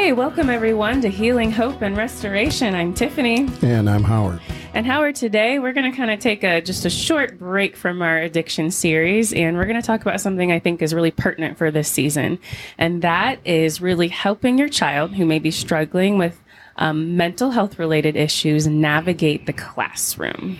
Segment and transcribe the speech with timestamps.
[0.00, 2.74] Hey, welcome everyone to Healing, Hope, and Restoration.
[2.74, 3.46] I'm Tiffany.
[3.60, 4.40] And I'm Howard.
[4.72, 8.00] And Howard, today we're going to kind of take a just a short break from
[8.00, 11.58] our addiction series, and we're going to talk about something I think is really pertinent
[11.58, 12.38] for this season,
[12.78, 16.40] and that is really helping your child who may be struggling with
[16.76, 20.58] um, mental health related issues navigate the classroom.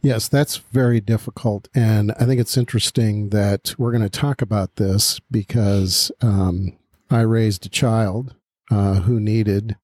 [0.00, 1.68] Yes, that's very difficult.
[1.74, 6.78] And I think it's interesting that we're going to talk about this because um,
[7.10, 8.34] I raised a child
[8.70, 9.76] uh, who needed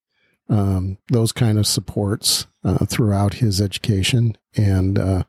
[0.49, 4.37] um, those kind of supports uh, throughout his education.
[4.55, 5.23] And uh,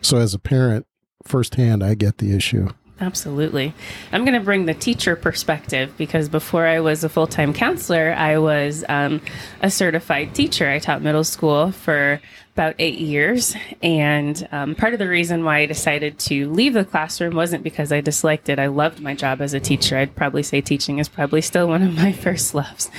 [0.00, 0.86] so, as a parent,
[1.24, 2.68] firsthand, I get the issue.
[2.98, 3.74] Absolutely.
[4.10, 8.14] I'm going to bring the teacher perspective because before I was a full time counselor,
[8.16, 9.20] I was um,
[9.60, 10.68] a certified teacher.
[10.68, 12.20] I taught middle school for
[12.54, 13.54] about eight years.
[13.82, 17.92] And um, part of the reason why I decided to leave the classroom wasn't because
[17.92, 18.58] I disliked it.
[18.58, 19.98] I loved my job as a teacher.
[19.98, 22.90] I'd probably say teaching is probably still one of my first loves.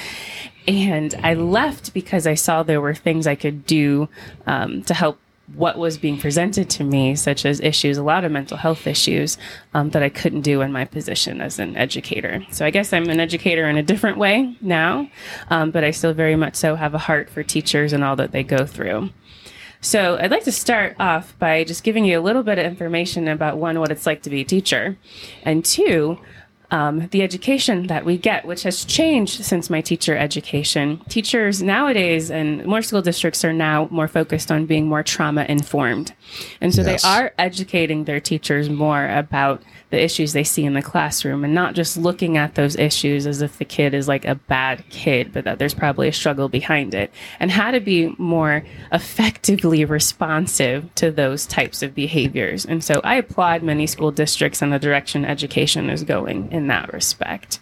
[0.68, 4.10] And I left because I saw there were things I could do
[4.46, 5.18] um, to help
[5.56, 9.38] what was being presented to me, such as issues, a lot of mental health issues
[9.74, 12.46] um, that I couldn't do in my position as an educator.
[12.52, 15.10] So I guess I'm an educator in a different way now,
[15.50, 18.32] um, but I still very much so have a heart for teachers and all that
[18.32, 19.10] they go through.
[19.80, 23.28] So I'd like to start off by just giving you a little bit of information
[23.28, 24.98] about one, what it's like to be a teacher,
[25.44, 26.20] and two,
[26.72, 31.02] um, the education that we get, which has changed since my teacher education.
[31.08, 36.14] Teachers nowadays and more school districts are now more focused on being more trauma informed.
[36.60, 37.02] And so yes.
[37.02, 41.54] they are educating their teachers more about the issues they see in the classroom and
[41.54, 45.32] not just looking at those issues as if the kid is like a bad kid,
[45.32, 50.94] but that there's probably a struggle behind it and how to be more effectively responsive
[50.96, 52.66] to those types of behaviors.
[52.66, 56.92] And so I applaud many school districts and the direction education is going in that
[56.92, 57.60] respect.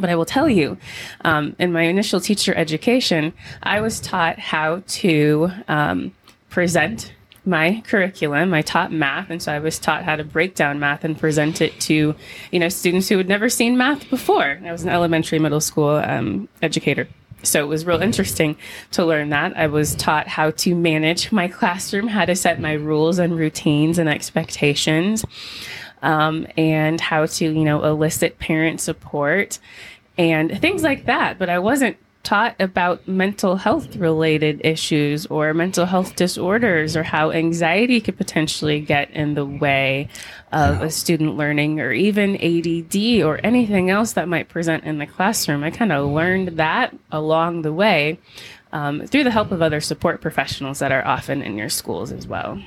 [0.00, 0.78] But I will tell you,
[1.24, 3.32] um, in my initial teacher education,
[3.62, 6.14] I was taught how to um,
[6.48, 7.12] present
[7.44, 8.54] my curriculum.
[8.54, 11.60] I taught math, and so I was taught how to break down math and present
[11.60, 12.14] it to,
[12.52, 14.60] you know, students who had never seen math before.
[14.64, 17.08] I was an elementary, middle school um, educator.
[17.42, 18.56] So it was real interesting
[18.92, 19.56] to learn that.
[19.56, 23.98] I was taught how to manage my classroom, how to set my rules and routines
[23.98, 25.24] and expectations,
[26.02, 29.58] um, and how to, you know, elicit parent support
[30.16, 31.38] and things like that.
[31.38, 37.30] But I wasn't taught about mental health related issues or mental health disorders or how
[37.30, 40.08] anxiety could potentially get in the way
[40.52, 45.06] of a student learning or even ADD or anything else that might present in the
[45.06, 45.64] classroom.
[45.64, 48.18] I kind of learned that along the way
[48.72, 52.26] um, through the help of other support professionals that are often in your schools as
[52.26, 52.62] well.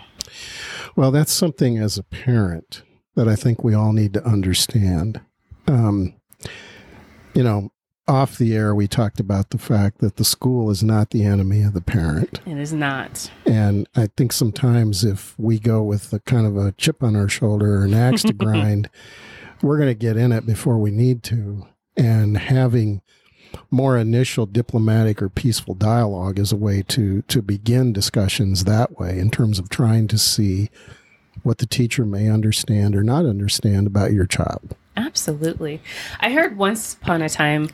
[0.95, 2.81] Well, that's something as a parent
[3.15, 5.21] that I think we all need to understand.
[5.67, 6.15] Um,
[7.33, 7.71] you know,
[8.07, 11.61] off the air, we talked about the fact that the school is not the enemy
[11.61, 12.41] of the parent.
[12.45, 13.31] It is not.
[13.45, 17.29] And I think sometimes if we go with a kind of a chip on our
[17.29, 18.89] shoulder or an axe to grind,
[19.61, 21.67] we're going to get in it before we need to.
[21.95, 23.01] And having
[23.69, 29.19] more initial diplomatic or peaceful dialogue is a way to to begin discussions that way
[29.19, 30.69] in terms of trying to see
[31.43, 34.75] what the teacher may understand or not understand about your child.
[34.97, 35.81] Absolutely.
[36.19, 37.69] I heard once upon a time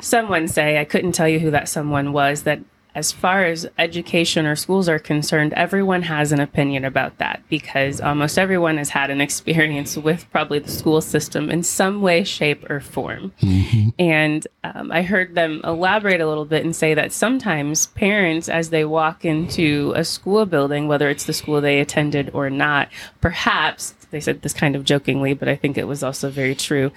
[0.00, 2.60] someone say, I couldn't tell you who that someone was, that
[2.94, 8.00] as far as education or schools are concerned, everyone has an opinion about that because
[8.00, 12.68] almost everyone has had an experience with probably the school system in some way, shape,
[12.70, 13.32] or form.
[13.40, 13.88] Mm-hmm.
[13.98, 18.70] And um, I heard them elaborate a little bit and say that sometimes parents, as
[18.70, 22.88] they walk into a school building, whether it's the school they attended or not,
[23.20, 26.92] perhaps they said this kind of jokingly, but I think it was also very true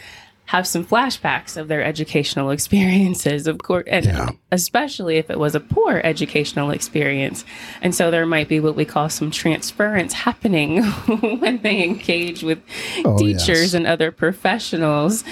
[0.47, 4.29] have some flashbacks of their educational experiences, of course, and yeah.
[4.51, 7.45] especially if it was a poor educational experience.
[7.81, 10.83] And so there might be what we call some transference happening
[11.39, 12.59] when they engage with
[13.05, 13.73] oh, teachers yes.
[13.73, 15.23] and other professionals,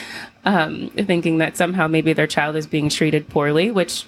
[0.43, 4.05] um, thinking that somehow maybe their child is being treated poorly, which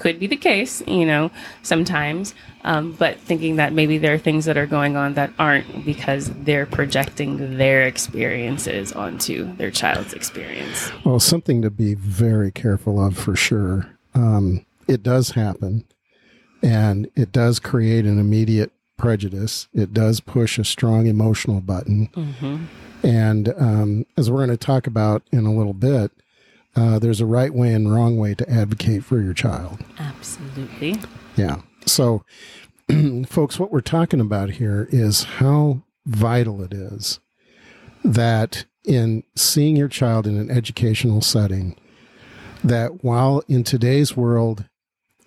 [0.00, 1.30] could be the case, you know,
[1.62, 2.34] sometimes.
[2.64, 6.30] Um, but thinking that maybe there are things that are going on that aren't because
[6.42, 10.90] they're projecting their experiences onto their child's experience.
[11.04, 13.86] Well, something to be very careful of for sure.
[14.14, 15.84] Um, it does happen,
[16.62, 19.68] and it does create an immediate prejudice.
[19.72, 22.08] It does push a strong emotional button.
[22.08, 22.64] Mm-hmm.
[23.02, 26.10] And um, as we're going to talk about in a little bit,
[26.76, 29.84] uh, there's a right way and wrong way to advocate for your child.
[29.98, 30.96] Absolutely.
[31.36, 31.62] Yeah.
[31.86, 32.24] So,
[33.26, 37.20] folks, what we're talking about here is how vital it is
[38.04, 41.76] that in seeing your child in an educational setting,
[42.64, 44.64] that while in today's world,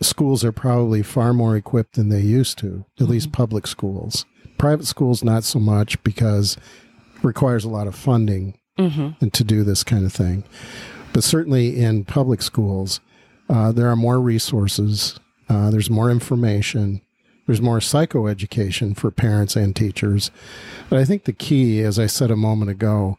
[0.02, 4.26] schools are probably far more equipped than they used to, at least public schools.
[4.58, 6.58] Private schools, not so much because
[7.16, 8.58] it requires a lot of funding
[9.22, 10.44] and to do this kind of thing.
[11.14, 13.00] But certainly in public schools,
[13.48, 17.02] uh, there are more resources, uh, there's more information,
[17.46, 20.32] there's more psychoeducation for parents and teachers.
[20.90, 23.18] But I think the key, as I said a moment ago,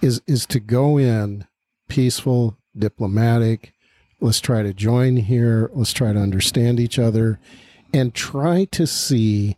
[0.00, 1.46] is is to go in
[1.88, 3.72] peaceful, diplomatic.
[4.20, 5.70] Let's try to join here.
[5.74, 7.40] Let's try to understand each other
[7.92, 9.56] and try to see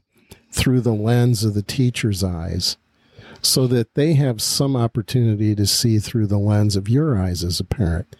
[0.53, 2.76] through the lens of the teacher's eyes
[3.43, 7.61] so that they have some opportunity to see through the lens of your eyes as
[7.61, 8.14] a parent.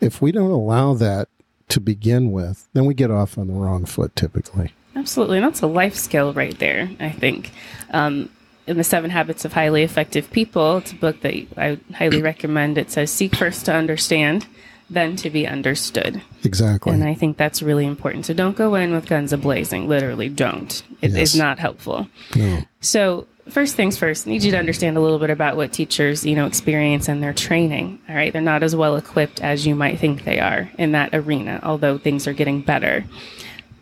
[0.00, 1.28] If we don't allow that
[1.68, 4.72] to begin with, then we get off on the wrong foot typically.
[4.94, 5.38] Absolutely.
[5.38, 7.52] And that's a life skill right there, I think.
[7.90, 8.30] Um,
[8.66, 12.78] in The Seven Habits of Highly Effective People, it's a book that I highly recommend.
[12.78, 14.46] It says, Seek first to understand,
[14.90, 16.22] then to be understood.
[16.44, 16.92] Exactly.
[16.92, 18.26] And I think that's really important.
[18.26, 19.86] So don't go in with guns a blazing.
[19.88, 20.82] Literally, don't.
[21.02, 21.34] It is Yes.
[21.36, 22.08] not helpful.
[22.34, 22.62] no.
[22.80, 26.34] So first things first, need you to understand a little bit about what teachers, you
[26.34, 27.98] know, experience and their training.
[28.08, 31.14] All right, they're not as well equipped as you might think they are in that
[31.14, 33.04] arena, although things are getting better.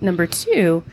[0.00, 0.84] Number two,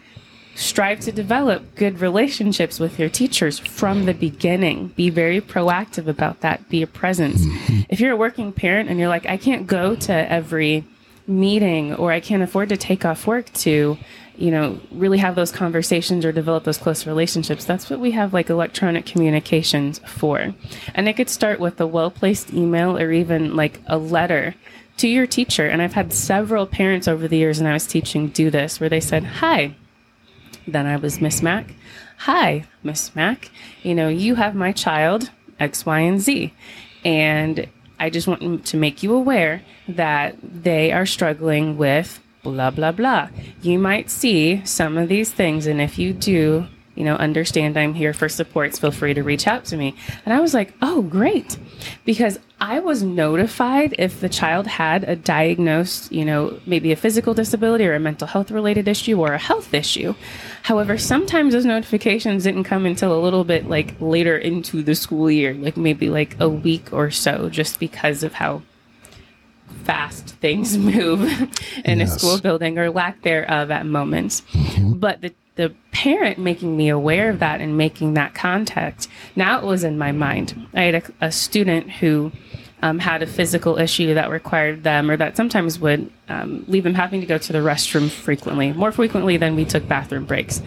[0.56, 4.90] strive to develop good relationships with your teachers from the beginning.
[4.90, 6.68] Be very proactive about that.
[6.70, 7.46] Be a presence.
[7.46, 7.82] Mm-hmm.
[7.90, 10.86] If you're a working parent and you're like, I can't go to every
[11.28, 13.98] meeting or I can't afford to take off work to,
[14.36, 17.66] you know, really have those conversations or develop those close relationships.
[17.66, 20.54] That's what we have like electronic communications for.
[20.94, 24.56] And it could start with a well placed email or even like a letter
[24.98, 25.68] to your teacher.
[25.68, 28.90] And I've had several parents over the years, and I was teaching do this, where
[28.90, 29.76] they said, Hi.
[30.68, 31.74] Then I was Miss Mac.
[32.20, 33.50] Hi, Miss Mac.
[33.82, 36.54] You know, you have my child, X, Y, and Z.
[37.04, 37.68] And
[38.02, 43.30] I just want to make you aware that they are struggling with blah, blah, blah.
[43.62, 45.68] You might see some of these things.
[45.68, 46.66] And if you do,
[46.96, 49.96] you know, understand I'm here for supports, feel free to reach out to me.
[50.26, 51.60] And I was like, oh, great.
[52.04, 57.34] Because I was notified if the child had a diagnosed, you know, maybe a physical
[57.34, 60.14] disability or a mental health related issue or a health issue.
[60.62, 65.32] However, sometimes those notifications didn't come until a little bit like later into the school
[65.32, 68.62] year, like maybe like a week or so, just because of how
[69.84, 71.24] fast things move
[71.84, 74.42] in a school building or lack thereof at moments.
[74.52, 75.00] Mm-hmm.
[75.00, 79.66] But the the parent making me aware of that and making that contact, now it
[79.66, 80.68] was in my mind.
[80.74, 82.32] I had a, a student who
[82.82, 86.94] um, had a physical issue that required them, or that sometimes would um, leave them
[86.96, 90.62] having to go to the restroom frequently, more frequently than we took bathroom breaks.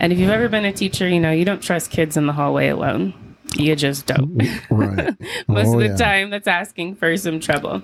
[0.00, 2.32] And if you've ever been a teacher, you know, you don't trust kids in the
[2.32, 3.14] hallway alone.
[3.56, 4.36] You just don't.
[4.70, 5.14] Right.
[5.48, 5.96] Most Oh, of the yeah.
[5.96, 7.82] time, that's asking for some trouble.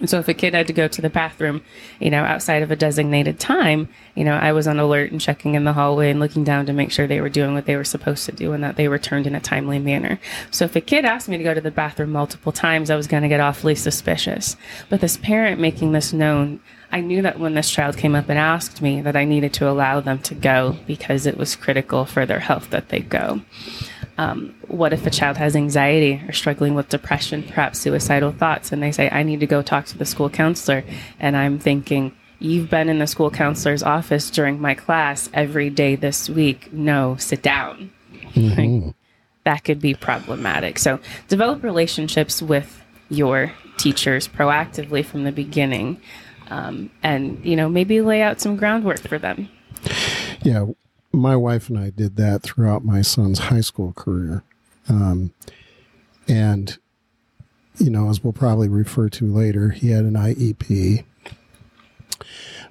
[0.00, 1.62] And so if a kid had to go to the bathroom,
[1.98, 5.54] you know, outside of a designated time, you know, I was on alert and checking
[5.54, 7.84] in the hallway and looking down to make sure they were doing what they were
[7.84, 10.20] supposed to do and that they returned in a timely manner.
[10.50, 13.06] So if a kid asked me to go to the bathroom multiple times, I was
[13.06, 14.56] going to get awfully suspicious.
[14.88, 16.60] But this parent making this known,
[16.92, 19.68] I knew that when this child came up and asked me that I needed to
[19.68, 23.42] allow them to go because it was critical for their health that they go
[24.66, 28.92] what if a child has anxiety or struggling with depression, perhaps suicidal thoughts, and they
[28.92, 30.84] say, I need to go talk to the school counselor?
[31.20, 35.96] And I'm thinking, You've been in the school counselor's office during my class every day
[35.96, 36.72] this week.
[36.72, 37.90] No, sit down.
[38.36, 38.94] Like,
[39.44, 40.78] that could be problematic.
[40.78, 46.00] So, develop relationships with your teachers proactively from the beginning.
[46.48, 49.48] Um, and, you know, maybe lay out some groundwork for them.
[50.42, 50.66] Yeah,
[51.12, 54.42] my wife and I did that throughout my son's high school career.
[54.88, 55.32] Um,
[56.26, 56.78] and,
[57.78, 61.04] you know, as we'll probably refer to later, he had an IEP,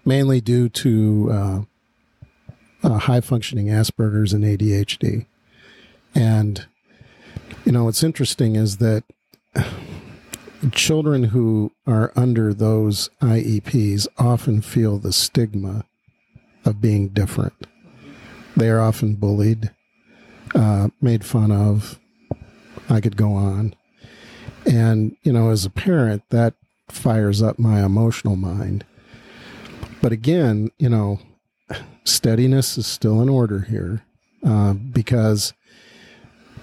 [0.05, 1.61] mainly due to uh,
[2.83, 5.25] uh, high functioning Asperger's and ADHD.
[6.13, 6.65] And,
[7.65, 9.03] you know, what's interesting is that
[10.71, 15.85] children who are under those IEPs often feel the stigma
[16.65, 17.67] of being different.
[18.57, 19.69] They are often bullied,
[20.55, 21.99] uh, made fun of.
[22.89, 23.75] I could go on.
[24.65, 26.55] And, you know, as a parent, that
[26.89, 28.83] fires up my emotional mind.
[30.01, 31.19] But again, you know,
[32.03, 34.03] steadiness is still in order here
[34.43, 35.53] uh, because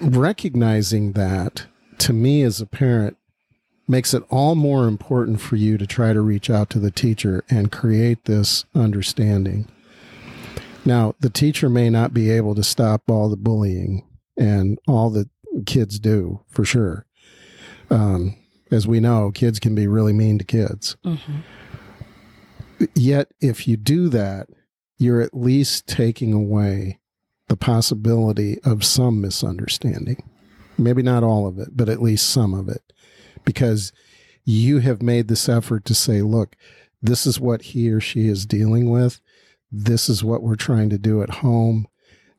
[0.00, 1.66] recognizing that
[1.98, 3.16] to me as a parent
[3.86, 7.44] makes it all more important for you to try to reach out to the teacher
[7.48, 9.68] and create this understanding.
[10.84, 15.28] Now, the teacher may not be able to stop all the bullying and all the
[15.66, 17.06] kids do for sure.
[17.90, 18.36] Um,
[18.70, 20.96] as we know, kids can be really mean to kids.
[21.04, 22.86] Mm-hmm.
[22.94, 24.48] Yet, if you do that,
[24.98, 27.00] you're at least taking away
[27.48, 30.28] the possibility of some misunderstanding.
[30.76, 32.92] Maybe not all of it, but at least some of it.
[33.44, 33.92] Because
[34.44, 36.56] you have made this effort to say, look,
[37.00, 39.20] this is what he or she is dealing with.
[39.70, 41.86] This is what we're trying to do at home.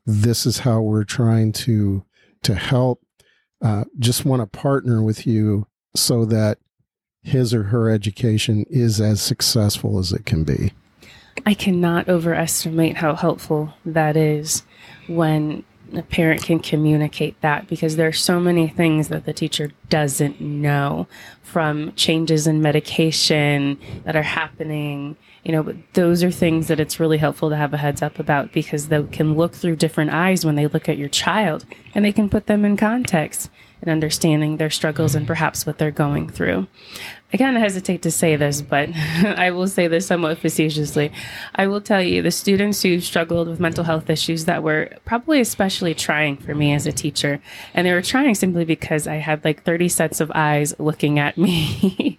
[0.04, 2.04] This is how we're trying to
[2.42, 3.02] to help.
[3.62, 6.58] Uh, just want to partner with you so that
[7.22, 10.72] his or her education is as successful as it can be.
[11.44, 14.62] I cannot overestimate how helpful that is
[15.08, 15.64] when
[15.94, 20.40] a parent can communicate that because there are so many things that the teacher doesn't
[20.40, 21.06] know
[21.42, 25.16] from changes in medication that are happening
[25.46, 28.18] you know but those are things that it's really helpful to have a heads up
[28.18, 32.04] about because they can look through different eyes when they look at your child and
[32.04, 33.48] they can put them in context
[33.80, 36.66] and understanding their struggles and perhaps what they're going through
[37.32, 41.10] I kind of hesitate to say this, but I will say this somewhat facetiously.
[41.56, 45.40] I will tell you the students who struggled with mental health issues that were probably
[45.40, 47.40] especially trying for me as a teacher,
[47.74, 51.36] and they were trying simply because I had like 30 sets of eyes looking at
[51.46, 52.18] me.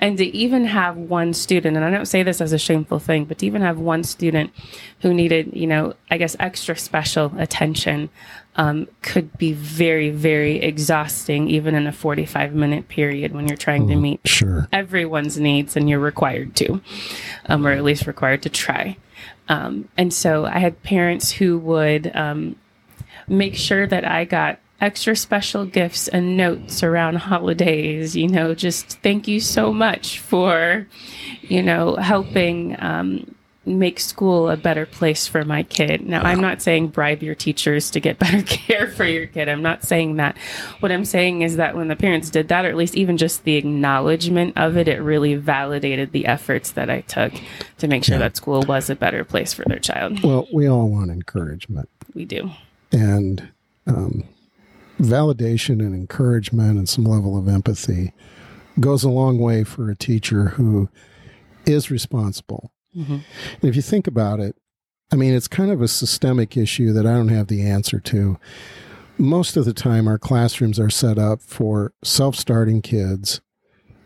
[0.00, 3.26] and to even have one student, and I don't say this as a shameful thing,
[3.26, 4.50] but to even have one student
[5.02, 8.10] who needed, you know, I guess extra special attention
[8.58, 13.86] um, could be very, very exhausting, even in a 45 minute period when you're trying
[13.86, 14.68] mm, to meet sure.
[14.72, 16.80] everyone's needs and you're required to,
[17.46, 18.96] um, or at least required to try.
[19.48, 22.56] Um, and so I had parents who would um,
[23.28, 28.16] make sure that I got extra special gifts and notes around holidays.
[28.16, 30.86] You know, just thank you so much for,
[31.42, 33.36] you know, helping um,
[33.68, 36.06] make school a better place for my kid.
[36.06, 39.48] Now, I'm not saying bribe your teachers to get better care for your kid.
[39.48, 40.36] I'm not saying that.
[40.80, 43.44] What I'm saying is that when the parents did that, or at least even just
[43.44, 47.32] the acknowledgement of it, it really validated the efforts that I took
[47.78, 48.20] to make sure yeah.
[48.20, 50.22] that school was a better place for their child.
[50.22, 51.88] Well, we all want encouragement.
[52.14, 52.50] We do.
[52.92, 53.48] And
[53.86, 54.24] um,
[55.00, 58.12] validation and encouragement and some level of empathy
[58.80, 60.88] goes a long way for a teacher who
[61.66, 63.12] is responsible Mm-hmm.
[63.12, 64.56] And if you think about it,
[65.12, 68.38] I mean, it's kind of a systemic issue that I don't have the answer to.
[69.16, 73.40] Most of the time, our classrooms are set up for self starting kids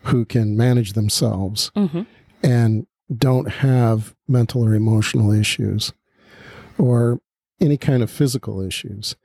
[0.03, 2.03] who can manage themselves mm-hmm.
[2.41, 5.93] and don't have mental or emotional issues
[6.77, 7.19] or
[7.59, 9.15] any kind of physical issues.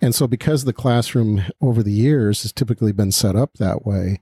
[0.00, 4.20] And so, because the classroom over the years has typically been set up that way,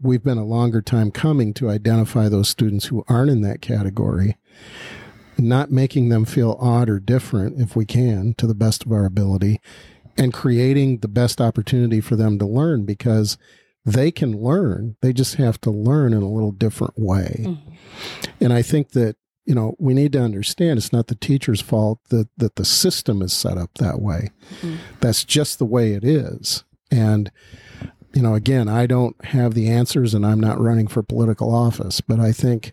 [0.00, 4.36] we've been a longer time coming to identify those students who aren't in that category,
[5.38, 9.04] not making them feel odd or different if we can to the best of our
[9.04, 9.60] ability,
[10.16, 13.38] and creating the best opportunity for them to learn because
[13.84, 14.96] they can learn.
[15.00, 17.36] They just have to learn in a little different way.
[17.40, 17.74] Mm-hmm.
[18.40, 21.98] And I think that you know we need to understand it's not the teacher's fault
[22.10, 24.30] that that the system is set up that way.
[24.60, 24.76] Mm-hmm.
[25.00, 26.64] That's just the way it is.
[26.90, 27.32] And
[28.14, 32.00] you know, again, I don't have the answers and I'm not running for political office,
[32.00, 32.72] but I think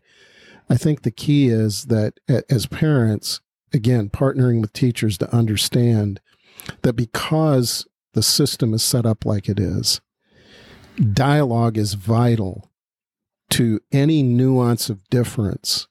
[0.69, 2.19] I think the key is that
[2.49, 3.41] as parents,
[3.73, 6.21] again, partnering with teachers to understand
[6.83, 9.99] that because the system is set up like it is,
[11.13, 12.69] dialogue is vital
[13.51, 15.87] to any nuance of difference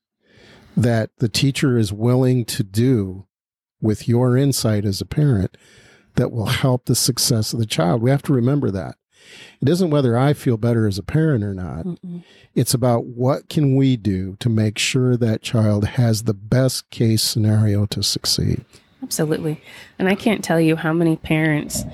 [0.76, 3.26] that the teacher is willing to do
[3.81, 5.57] with your insight as a parent
[6.14, 8.00] that will help the success of the child.
[8.00, 8.97] We have to remember that.
[9.61, 11.85] It isn't whether I feel better as a parent or not.
[11.85, 12.23] Mm-mm.
[12.54, 17.23] It's about what can we do to make sure that child has the best case
[17.23, 18.64] scenario to succeed.
[19.00, 19.61] Absolutely.
[19.99, 21.85] And I can't tell you how many parents,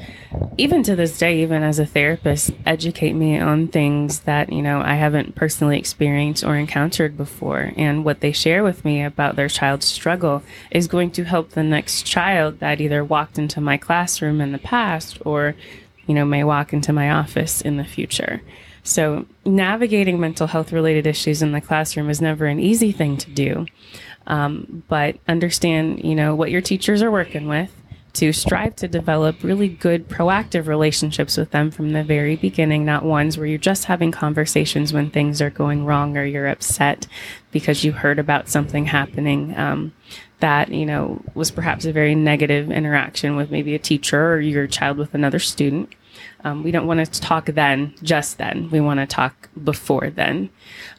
[0.56, 4.80] even to this day, even as a therapist, educate me on things that, you know,
[4.80, 7.72] I haven't personally experienced or encountered before.
[7.76, 11.62] And what they share with me about their child's struggle is going to help the
[11.62, 15.54] next child that either walked into my classroom in the past or
[16.06, 18.42] you know, may walk into my office in the future.
[18.82, 23.30] So, navigating mental health related issues in the classroom is never an easy thing to
[23.30, 23.66] do.
[24.26, 27.70] Um, but understand, you know, what your teachers are working with
[28.14, 33.04] to strive to develop really good proactive relationships with them from the very beginning, not
[33.04, 37.06] ones where you're just having conversations when things are going wrong or you're upset
[37.50, 39.56] because you heard about something happening.
[39.58, 39.92] Um,
[40.40, 44.66] that you know was perhaps a very negative interaction with maybe a teacher or your
[44.66, 45.94] child with another student.
[46.44, 48.68] Um, we don't want to talk then just then.
[48.70, 50.50] We want to talk before then.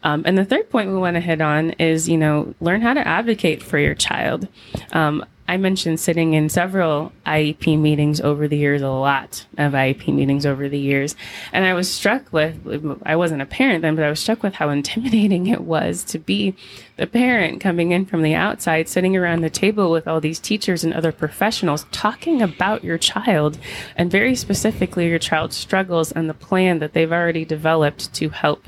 [0.04, 2.94] Um, and the third point we want to hit on is you know learn how
[2.94, 4.48] to advocate for your child.
[4.92, 10.12] Um, I mentioned sitting in several IEP meetings over the years, a lot of IEP
[10.12, 11.16] meetings over the years.
[11.54, 14.56] And I was struck with, I wasn't a parent then, but I was struck with
[14.56, 16.56] how intimidating it was to be
[16.98, 20.84] the parent coming in from the outside, sitting around the table with all these teachers
[20.84, 23.60] and other professionals talking about your child
[23.96, 28.68] and very specifically your child's struggles and the plan that they've already developed to help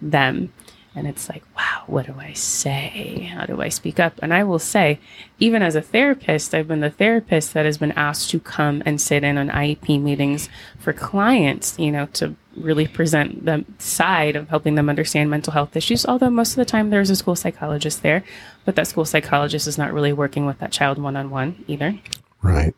[0.00, 0.52] them.
[0.96, 3.30] And it's like, wow, what do I say?
[3.34, 4.14] How do I speak up?
[4.22, 5.00] And I will say,
[5.40, 9.00] even as a therapist, I've been the therapist that has been asked to come and
[9.00, 10.48] sit in on IEP meetings
[10.78, 15.76] for clients, you know, to really present the side of helping them understand mental health
[15.76, 16.06] issues.
[16.06, 18.22] Although most of the time there's a school psychologist there,
[18.64, 21.98] but that school psychologist is not really working with that child one on one either.
[22.44, 22.74] Right.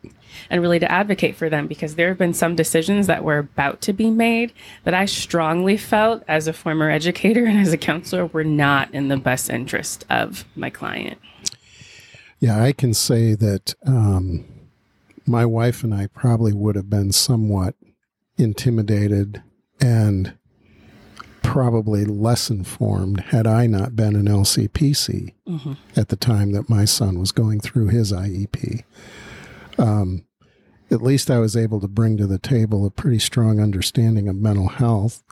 [0.49, 3.81] And really to advocate for them because there have been some decisions that were about
[3.81, 4.53] to be made
[4.85, 9.09] that I strongly felt as a former educator and as a counselor were not in
[9.09, 11.19] the best interest of my client.
[12.39, 14.45] Yeah, I can say that um,
[15.25, 17.75] my wife and I probably would have been somewhat
[18.37, 19.43] intimidated
[19.81, 20.33] and
[21.41, 25.73] probably less informed had I not been an LCPC mm-hmm.
[25.95, 28.83] at the time that my son was going through his IEP.
[29.77, 30.25] Um,
[30.89, 34.35] at least I was able to bring to the table a pretty strong understanding of
[34.35, 35.23] mental health,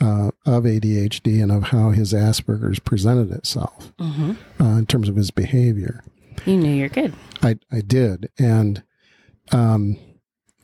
[0.00, 4.62] uh, of ADHD, and of how his Asperger's presented itself mm-hmm.
[4.62, 6.02] uh, in terms of his behavior.
[6.44, 7.14] You knew you're good.
[7.42, 8.30] I, I did.
[8.38, 8.82] And
[9.52, 9.96] um,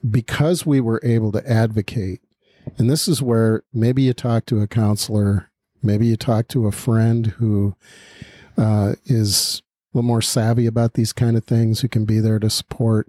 [0.09, 2.21] because we were able to advocate,
[2.79, 5.51] and this is where maybe you talk to a counselor,
[5.83, 7.75] maybe you talk to a friend who
[8.59, 9.63] uh, is
[9.97, 13.09] little more savvy about these kind of things, who can be there to support.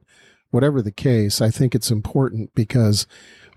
[0.50, 3.06] Whatever the case, I think it's important because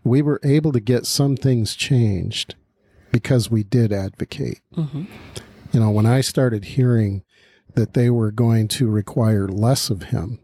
[0.02, 2.56] we were able to get some things changed
[3.12, 4.60] because we did advocate.
[4.76, 5.04] Mm-hmm.
[5.72, 7.22] You know, when I started hearing
[7.74, 10.40] that they were going to require less of him.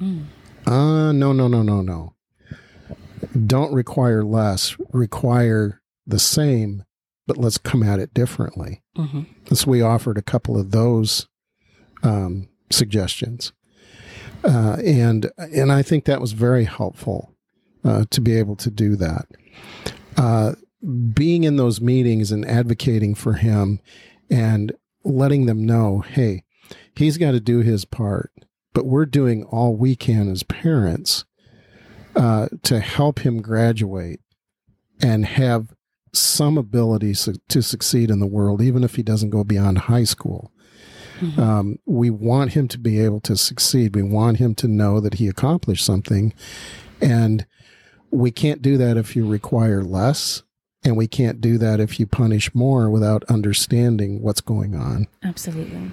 [0.00, 0.24] Mm.
[0.66, 2.14] Uh, no, no, no, no, no.
[3.46, 6.84] Don't require less, require the same,
[7.26, 8.82] but let's come at it differently.
[8.96, 9.54] Mm-hmm.
[9.54, 11.28] So we offered a couple of those
[12.02, 13.52] um, suggestions.
[14.42, 17.34] Uh, and and I think that was very helpful
[17.84, 19.26] uh, to be able to do that.
[20.16, 20.52] Uh,
[21.12, 23.80] being in those meetings and advocating for him
[24.30, 24.72] and
[25.04, 26.44] letting them know, hey,
[26.94, 28.32] he's got to do his part,
[28.72, 31.24] but we're doing all we can as parents
[32.16, 34.20] uh, to help him graduate
[35.02, 35.74] and have
[36.12, 40.04] some ability su- to succeed in the world, even if he doesn't go beyond high
[40.04, 40.52] school.
[41.20, 41.40] Mm-hmm.
[41.40, 43.94] Um, we want him to be able to succeed.
[43.94, 46.32] We want him to know that he accomplished something.
[47.00, 47.46] And
[48.10, 50.42] we can't do that if you require less.
[50.82, 55.08] And we can't do that if you punish more without understanding what's going on.
[55.22, 55.90] Absolutely.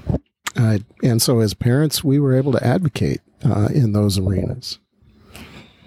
[0.56, 4.80] Uh, and so, as parents, we were able to advocate uh, in those arenas.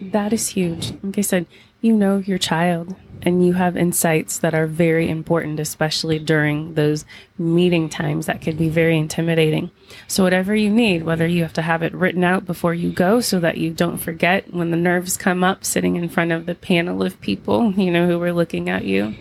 [0.00, 0.92] That is huge.
[1.02, 1.46] Like I said,
[1.80, 7.04] you know your child and you have insights that are very important, especially during those
[7.38, 9.70] meeting times that could be very intimidating.
[10.08, 13.20] So, whatever you need, whether you have to have it written out before you go
[13.20, 16.54] so that you don't forget when the nerves come up sitting in front of the
[16.54, 19.14] panel of people, you know, who are looking at you,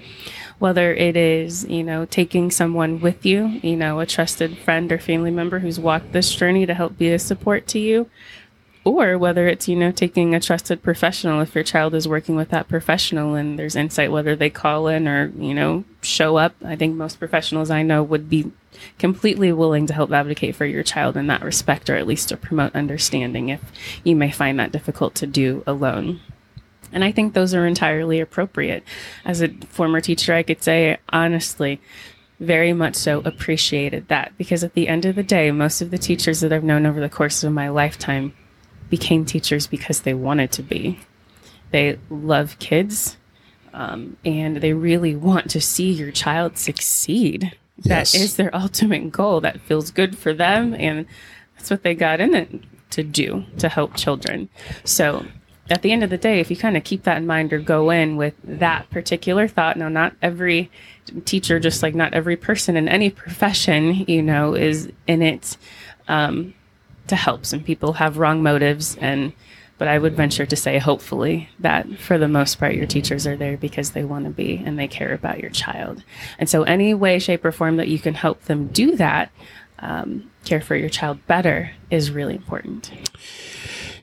[0.59, 4.99] whether it is, you know, taking someone with you, you know, a trusted friend or
[4.99, 8.09] family member who's walked this journey to help be a support to you,
[8.83, 12.49] or whether it's you know taking a trusted professional if your child is working with
[12.49, 16.75] that professional and there's insight whether they call in or you know show up i
[16.75, 18.51] think most professionals i know would be
[18.97, 22.37] completely willing to help advocate for your child in that respect or at least to
[22.37, 23.61] promote understanding if
[24.03, 26.19] you may find that difficult to do alone.
[26.91, 28.83] And i think those are entirely appropriate.
[29.25, 31.81] As a former teacher i could say honestly
[32.39, 35.97] very much so appreciated that because at the end of the day, most of the
[35.97, 38.33] teachers that I've known over the course of my lifetime
[38.89, 40.99] became teachers because they wanted to be.
[41.71, 43.17] They love kids
[43.73, 47.55] um, and they really want to see your child succeed.
[47.77, 48.11] Yes.
[48.11, 49.41] That is their ultimate goal.
[49.41, 50.73] That feels good for them.
[50.73, 51.05] And
[51.55, 52.49] that's what they got in it
[52.91, 54.49] to do to help children.
[54.83, 55.25] So
[55.69, 57.59] at the end of the day, if you kind of keep that in mind or
[57.59, 60.71] go in with that particular thought, now, not every
[61.25, 65.57] teacher, just like not every person in any profession, you know, is in it
[66.07, 66.53] um,
[67.07, 67.45] to help.
[67.45, 69.33] Some people have wrong motives and
[69.79, 73.37] but I would venture to say hopefully that for the most part your teachers are
[73.37, 76.03] there because they want to be and they care about your child.
[76.37, 79.31] And so any way, shape, or form that you can help them do that,
[79.79, 82.91] um, care for your child better is really important.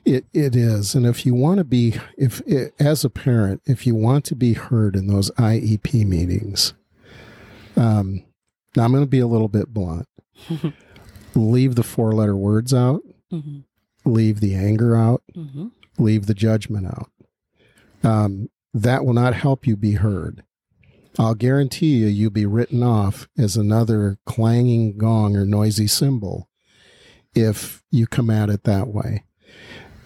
[0.03, 0.95] It, it is.
[0.95, 2.41] And if you want to be, if
[2.79, 6.73] as a parent, if you want to be heard in those IEP meetings,
[7.75, 8.23] um,
[8.75, 10.07] now I'm going to be a little bit blunt.
[11.39, 13.01] leave the four letter words out.
[13.31, 13.59] Mm-hmm.
[14.09, 15.67] leave the anger out, Mm-hmm.
[15.97, 17.11] leave the judgment out.
[18.03, 20.43] Um, that will not help you be heard.
[21.19, 26.47] I'll guarantee you, you'll be written off as another clanging gong or noisy cymbal
[27.35, 29.23] if you come at it that way.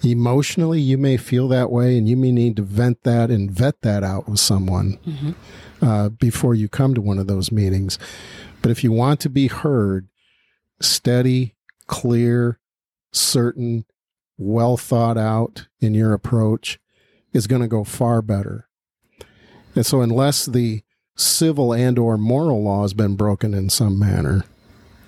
[0.04, 3.82] Emotionally, you may feel that way, and you may need to vent that and vet
[3.82, 5.86] that out with someone Mm-hmm.
[5.86, 8.00] uh, before you come to one of those meetings.
[8.64, 10.08] But if you want to be heard,
[10.82, 11.56] steady,
[11.88, 12.60] clear,
[13.12, 13.86] certain,
[14.38, 16.80] well thought out in your approach
[17.34, 18.68] is going to go far better.
[19.76, 20.84] And so unless the
[21.16, 24.44] civil and or moral law has been broken in some manner,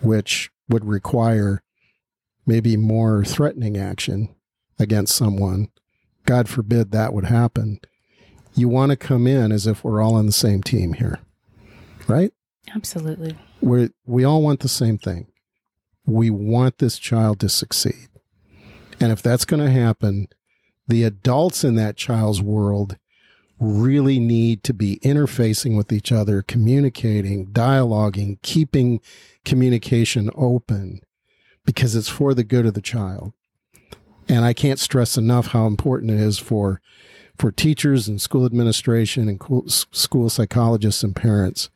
[0.01, 1.63] which would require
[2.45, 4.33] maybe more threatening action
[4.79, 5.69] against someone,
[6.25, 7.79] God forbid that would happen.
[8.53, 11.19] You want to come in as if we're all on the same team here,
[12.07, 12.31] right?
[12.73, 13.37] Absolutely.
[13.61, 15.27] we we all want the same thing.
[16.05, 18.09] We want this child to succeed.
[18.99, 20.27] And if that's going to happen,
[20.87, 22.97] the adults in that child's world
[23.59, 28.99] really need to be interfacing with each other, communicating, dialoguing, keeping
[29.45, 31.01] communication open
[31.65, 33.33] because it's for the good of the child.
[34.27, 36.81] And I can't stress enough how important it is for
[37.37, 41.69] for teachers and school administration and school psychologists and parents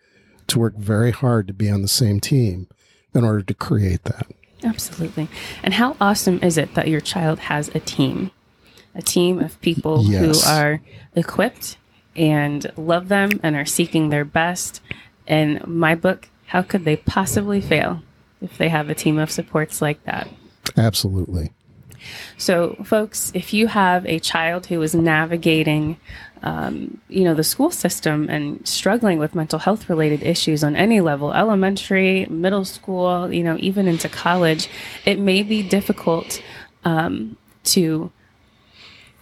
[0.45, 2.67] to work very hard to be on the same team
[3.13, 4.27] in order to create that.
[4.63, 5.27] Absolutely.
[5.63, 8.31] And how awesome is it that your child has a team?
[8.95, 10.43] A team of people Yes.
[10.43, 10.81] who are
[11.15, 11.77] equipped
[12.15, 14.81] and love them and are seeking their best.
[15.27, 18.01] In my book, how could they possibly fail
[18.41, 20.27] if they have a team of supports like that?
[20.75, 21.51] Absolutely.
[22.37, 25.97] So, folks, if you have a child who is navigating,
[26.43, 31.01] um, you know, the school system and struggling with mental health related issues on any
[31.01, 34.69] level, elementary, middle school, you know, even into college,
[35.05, 36.41] it may be difficult
[36.83, 38.11] um, to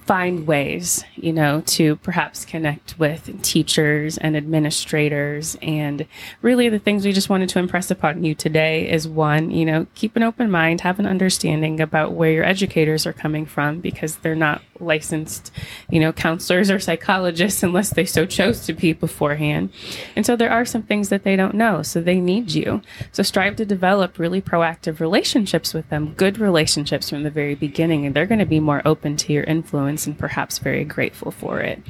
[0.05, 5.57] find ways, you know, to perhaps connect with teachers and administrators.
[5.63, 6.05] And
[6.43, 9.87] really, the things we just wanted to impress upon you today is one, you know,
[9.95, 14.17] keep an open mind, have an understanding about where your educators are coming from because
[14.17, 15.51] they're not licensed,
[15.89, 19.71] you know, counselors or psychologists unless they so chose to be beforehand.
[20.15, 21.81] And so there are some things that they don't know.
[21.81, 22.81] So they need you.
[23.11, 28.05] So strive to develop really proactive relationships with them, good relationships from the very beginning.
[28.05, 31.59] And they're going to be more open to your influence and perhaps very grateful for
[31.59, 31.81] it.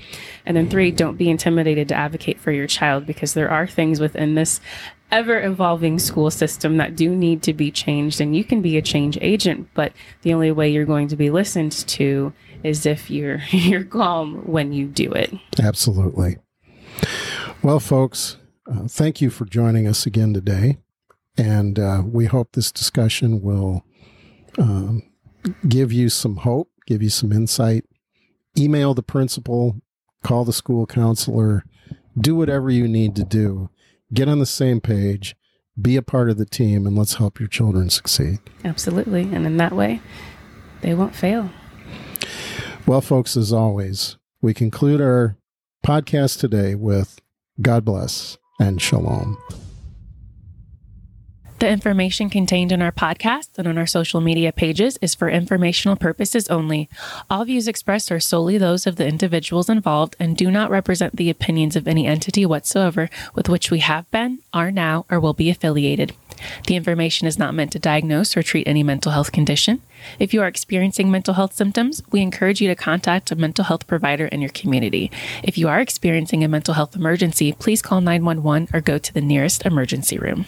[0.45, 3.99] And then three, don't be intimidated to advocate for your child because there are things
[3.99, 4.59] within this
[5.11, 8.81] ever evolving school system that do need to be changed and you can be a
[8.81, 13.37] change agent but the only way you're going to be listened to is if you're
[13.51, 16.37] you're calm when you do it Absolutely.
[17.61, 18.37] Well, folks,
[18.71, 20.77] uh, thank you for joining us again today.
[21.37, 23.83] And uh, we hope this discussion will
[24.57, 25.03] um,
[25.67, 27.85] give you some hope, give you some insight.
[28.57, 29.81] Email the principal,
[30.23, 31.65] call the school counselor,
[32.19, 33.69] do whatever you need to do.
[34.13, 35.35] Get on the same page,
[35.81, 38.39] be a part of the team, and let's help your children succeed.
[38.63, 40.01] absolutely and in that way
[40.81, 41.49] they won't fail
[42.87, 45.37] Well, folks, as always, we conclude our
[45.85, 47.19] podcast today with
[47.61, 49.37] God bless and shalom.
[51.65, 55.95] The information contained in our podcast and on our social media pages is for informational
[55.95, 56.87] purposes only.
[57.27, 61.31] All views expressed are solely those of the individuals involved and do not represent the
[61.31, 65.49] opinions of any entity whatsoever with which we have been, are now, or will be
[65.49, 66.13] affiliated.
[66.67, 69.81] The information is not meant to diagnose or treat any mental health condition.
[70.19, 73.87] If you are experiencing mental health symptoms, we encourage you to contact a mental health
[73.87, 75.09] provider in your community.
[75.41, 79.19] If you are experiencing a mental health emergency, please call 911 or go to the
[79.19, 80.45] nearest emergency room.